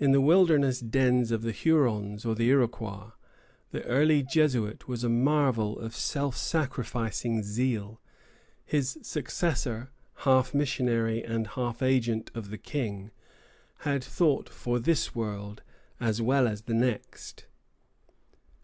[0.00, 3.12] In the wilderness dens of the Hurons or the Iroquois,
[3.70, 8.00] the early Jesuit was a marvel of self sacrificing zeal;
[8.64, 9.92] his successor,
[10.26, 13.12] half missionary and half agent of the King,
[13.86, 15.62] had thought for this world
[16.00, 17.46] as well as the next.